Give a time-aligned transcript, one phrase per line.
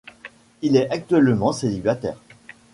[0.63, 2.17] Il est actuellement célibataire.